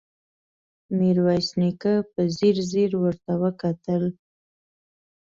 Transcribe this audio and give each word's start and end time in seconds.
ميرويس 0.97 1.49
نيکه 1.59 1.93
په 2.11 2.21
ځير 2.37 2.57
ځير 2.71 2.91
ورته 3.03 3.31
وکتل. 3.43 4.03